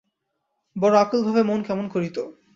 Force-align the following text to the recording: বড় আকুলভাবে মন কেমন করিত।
বড় 0.75 0.95
আকুলভাবে 0.97 1.41
মন 1.43 1.59
কেমন 1.63 1.85
করিত। 1.87 2.17